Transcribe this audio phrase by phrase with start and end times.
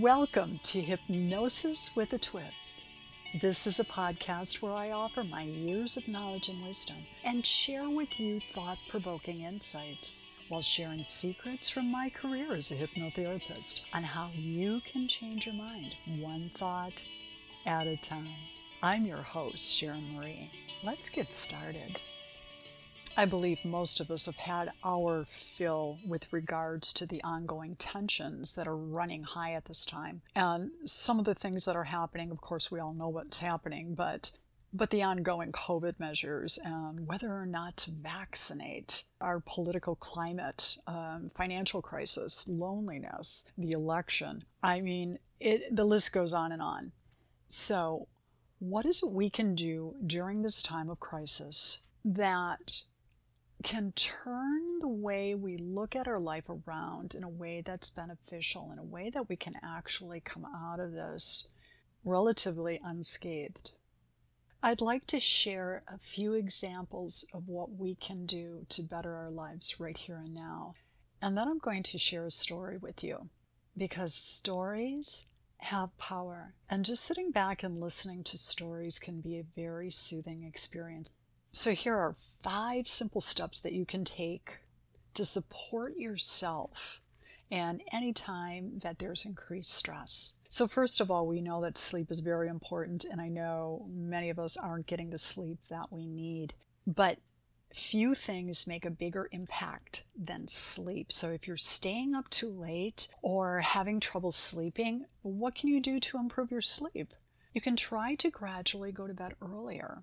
[0.00, 2.82] Welcome to Hypnosis with a Twist.
[3.40, 7.88] This is a podcast where I offer my years of knowledge and wisdom and share
[7.88, 14.02] with you thought provoking insights while sharing secrets from my career as a hypnotherapist on
[14.02, 17.06] how you can change your mind one thought
[17.64, 18.34] at a time.
[18.82, 20.50] I'm your host, Sharon Marie.
[20.82, 22.02] Let's get started.
[23.16, 28.54] I believe most of us have had our fill with regards to the ongoing tensions
[28.54, 30.22] that are running high at this time.
[30.34, 33.94] And some of the things that are happening, of course, we all know what's happening,
[33.94, 34.32] but
[34.76, 41.30] but the ongoing COVID measures and whether or not to vaccinate, our political climate, um,
[41.32, 44.42] financial crisis, loneliness, the election.
[44.64, 46.90] I mean, it, the list goes on and on.
[47.48, 48.08] So,
[48.58, 52.82] what is it we can do during this time of crisis that
[53.64, 58.70] can turn the way we look at our life around in a way that's beneficial,
[58.70, 61.48] in a way that we can actually come out of this
[62.04, 63.72] relatively unscathed.
[64.62, 69.30] I'd like to share a few examples of what we can do to better our
[69.30, 70.74] lives right here and now.
[71.20, 73.30] And then I'm going to share a story with you
[73.76, 76.54] because stories have power.
[76.68, 81.08] And just sitting back and listening to stories can be a very soothing experience.
[81.54, 84.58] So, here are five simple steps that you can take
[85.14, 87.00] to support yourself
[87.48, 90.34] and anytime that there's increased stress.
[90.48, 94.30] So, first of all, we know that sleep is very important, and I know many
[94.30, 96.54] of us aren't getting the sleep that we need.
[96.88, 97.18] But
[97.72, 101.12] few things make a bigger impact than sleep.
[101.12, 106.00] So, if you're staying up too late or having trouble sleeping, what can you do
[106.00, 107.14] to improve your sleep?
[107.52, 110.02] You can try to gradually go to bed earlier.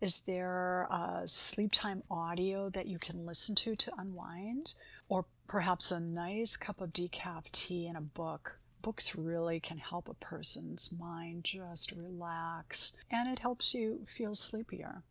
[0.00, 4.72] Is there a sleep time audio that you can listen to to unwind?
[5.10, 8.58] Or perhaps a nice cup of decaf tea and a book?
[8.80, 15.02] Books really can help a person's mind just relax and it helps you feel sleepier.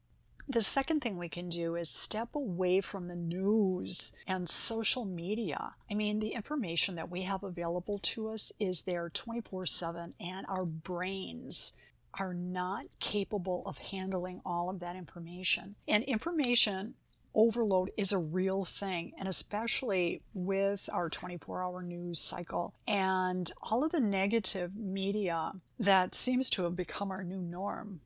[0.48, 5.76] The second thing we can do is step away from the news and social media.
[5.92, 10.48] I mean, the information that we have available to us is there 24 7, and
[10.48, 11.78] our brains
[12.16, 15.76] are not capable of handling all of that information.
[15.88, 16.96] And information
[17.36, 23.84] overload is a real thing, and especially with our 24 hour news cycle and all
[23.84, 28.02] of the negative media that seems to have become our new norm.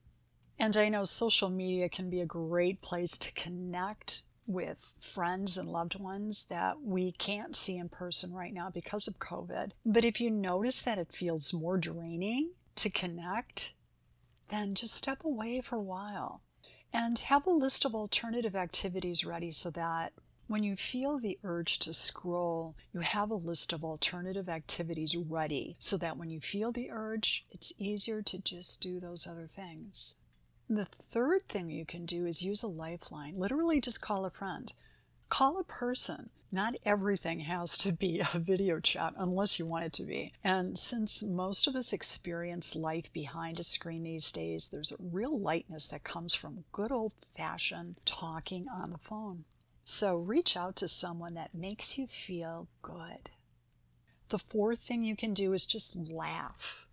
[0.59, 5.69] And I know social media can be a great place to connect with friends and
[5.69, 9.71] loved ones that we can't see in person right now because of COVID.
[9.85, 13.72] But if you notice that it feels more draining to connect,
[14.49, 16.41] then just step away for a while
[16.91, 20.13] and have a list of alternative activities ready so that
[20.47, 25.75] when you feel the urge to scroll, you have a list of alternative activities ready
[25.79, 30.17] so that when you feel the urge, it's easier to just do those other things.
[30.69, 33.35] The third thing you can do is use a lifeline.
[33.37, 34.71] Literally, just call a friend.
[35.33, 39.93] Call a person not everything has to be a video chat unless you want it
[39.93, 40.31] to be.
[40.43, 45.39] And since most of us experience life behind a screen these days, there's a real
[45.39, 49.45] lightness that comes from good old fashioned talking on the phone.
[49.83, 53.31] So reach out to someone that makes you feel good.
[54.29, 56.85] The fourth thing you can do is just laugh.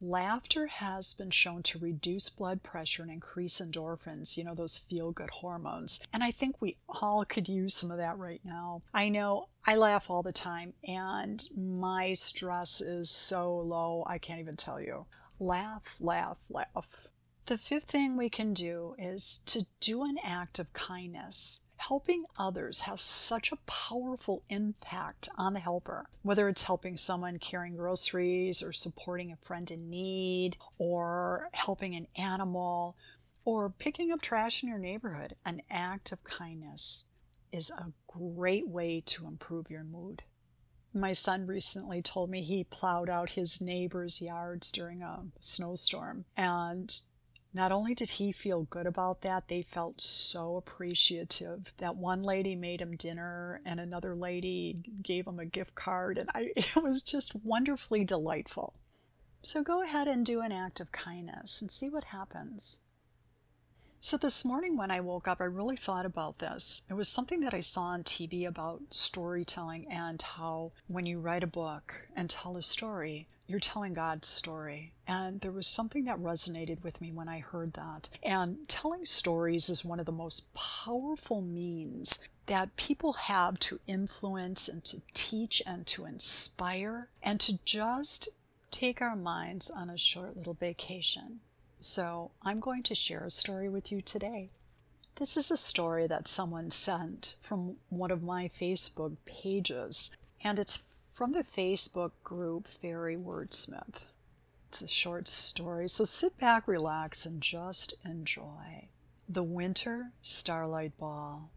[0.00, 5.10] Laughter has been shown to reduce blood pressure and increase endorphins, you know, those feel
[5.10, 6.06] good hormones.
[6.12, 8.82] And I think we all could use some of that right now.
[8.92, 14.40] I know I laugh all the time, and my stress is so low, I can't
[14.40, 15.06] even tell you.
[15.38, 17.08] Laugh, laugh, laugh.
[17.46, 21.60] The fifth thing we can do is to do an act of kindness.
[21.76, 27.76] Helping others has such a powerful impact on the helper, whether it's helping someone carrying
[27.76, 32.96] groceries or supporting a friend in need or helping an animal
[33.44, 35.36] or picking up trash in your neighborhood.
[35.44, 37.04] An act of kindness
[37.52, 40.24] is a great way to improve your mood.
[40.92, 47.00] My son recently told me he plowed out his neighbor's yards during a snowstorm and
[47.56, 51.72] not only did he feel good about that, they felt so appreciative.
[51.78, 56.28] That one lady made him dinner and another lady gave him a gift card, and
[56.34, 58.74] I, it was just wonderfully delightful.
[59.42, 62.82] So go ahead and do an act of kindness and see what happens.
[64.06, 66.86] So this morning when I woke up, I really thought about this.
[66.88, 71.42] It was something that I saw on TV about storytelling and how when you write
[71.42, 74.92] a book and tell a story, you're telling God's story.
[75.08, 78.08] And there was something that resonated with me when I heard that.
[78.22, 84.68] And telling stories is one of the most powerful means that people have to influence
[84.68, 88.28] and to teach and to inspire and to just
[88.70, 91.40] take our minds on a short little vacation.
[91.80, 94.50] So I'm going to share a story with you today.
[95.16, 100.84] This is a story that someone sent from one of my Facebook pages, and it's
[101.10, 104.06] from the Facebook group Fairy Wordsmith.
[104.68, 108.88] It's a short story, so sit back, relax, and just enjoy.
[109.28, 111.50] The Winter Starlight Ball.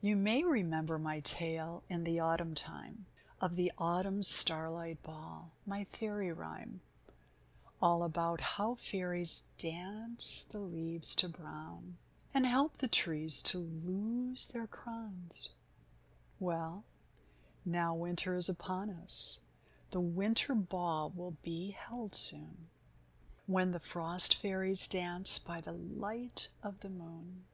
[0.00, 3.06] You may remember my tale in the autumn time
[3.40, 6.80] of the Autumn Starlight Ball, my fairy rhyme,
[7.82, 11.96] all about how fairies dance the leaves to brown
[12.32, 15.50] and help the trees to lose their crowns.
[16.38, 16.84] Well,
[17.64, 19.40] now winter is upon us.
[19.90, 22.68] The winter ball will be held soon,
[23.46, 27.44] when the frost fairies dance by the light of the moon,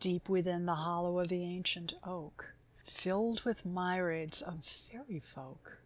[0.00, 5.78] deep within the hollow of the ancient oak filled with myriads of fairy folk,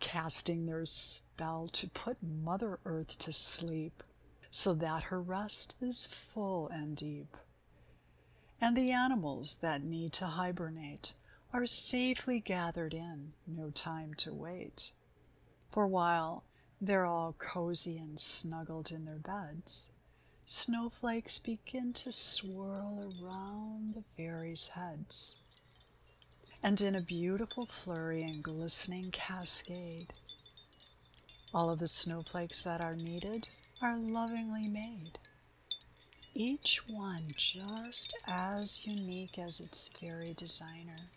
[0.00, 4.02] casting their spell to put Mother Earth to sleep,
[4.50, 7.36] so that her rest is full and deep.
[8.60, 11.14] And the animals that need to hibernate
[11.52, 14.92] are safely gathered in, no time to wait.
[15.70, 16.44] For while
[16.80, 19.92] they're all cozy and snuggled in their beds,
[20.44, 25.42] snowflakes begin to swirl around the fairies' heads
[26.68, 30.12] and in a beautiful flurry and glistening cascade.
[31.54, 33.48] All of the snowflakes that are needed
[33.80, 35.18] are lovingly made,
[36.34, 41.08] each one just as unique as its fairy designer,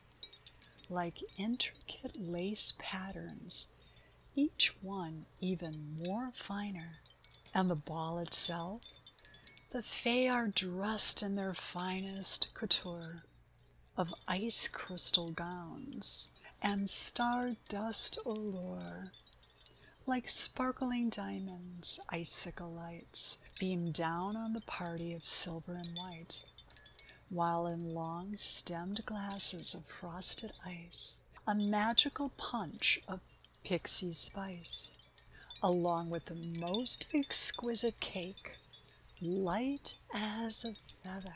[0.90, 3.74] like intricate lace patterns,
[4.38, 7.00] each one even more finer.
[7.54, 8.84] And the ball itself,
[9.74, 13.24] the Fae are dressed in their finest couture
[14.02, 19.12] of ice crystal gowns and star dust allure.
[20.08, 26.42] Like sparkling diamonds, icicle lights beam down on the party of silver and white,
[27.30, 33.20] while in long stemmed glasses of frosted ice, a magical punch of
[33.64, 34.98] pixie spice,
[35.62, 38.58] along with the most exquisite cake,
[39.22, 41.36] light as a feather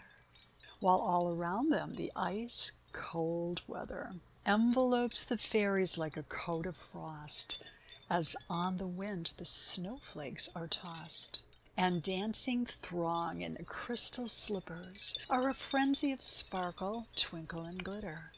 [0.85, 4.11] while all around them the ice cold weather
[4.45, 7.63] envelopes the fairies like a coat of frost,
[8.07, 11.41] as on the wind the snowflakes are tossed.
[11.75, 18.29] And dancing throng in the crystal slippers are a frenzy of sparkle, twinkle, and glitter,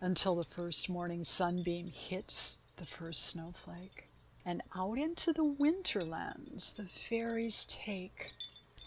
[0.00, 4.06] until the first morning sunbeam hits the first snowflake.
[4.46, 8.30] And out into the winter lands the fairies take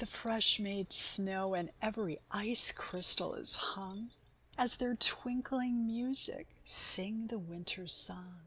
[0.01, 4.09] the fresh made snow and every ice crystal is hung
[4.57, 8.37] as their twinkling music sing the winter song.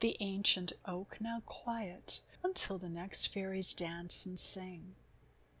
[0.00, 4.94] The ancient oak now quiet until the next fairies dance and sing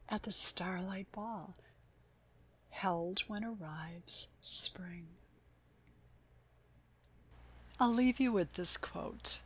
[0.08, 1.54] at the starlight ball
[2.70, 5.08] held when arrives spring.
[7.78, 9.42] I'll leave you with this quote.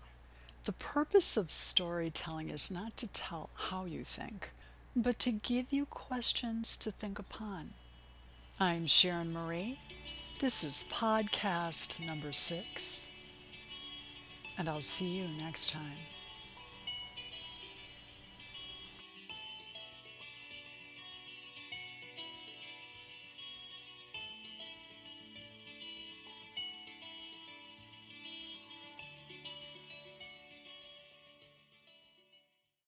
[0.67, 4.53] The purpose of storytelling is not to tell how you think,
[4.97, 7.71] but to give you questions to think upon.
[8.61, 9.81] I'm Sharon Marie.
[10.39, 13.09] This is podcast number six,
[14.57, 15.99] and I'll see you next time.